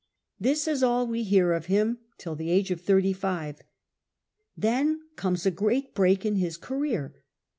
This 0.39 0.67
is 0.67 0.81
all 0.81 1.05
we 1.05 1.21
hear 1.21 1.53
of 1.53 1.67
him 1.67 1.99
till 2.17 2.33
the 2.33 2.49
age 2.49 2.71
of 2.71 2.81
thirty 2.81 3.13
five. 3.13 3.61
Then 4.57 4.99
comes 5.15 5.45
a 5.45 5.51
great 5.51 5.93
break 5.93 6.25
in 6.25 6.37
his 6.37 6.57
ca 6.57 6.73
reer. 6.73 7.21